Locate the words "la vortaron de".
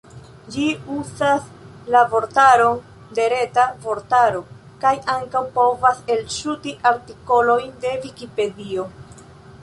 1.95-3.27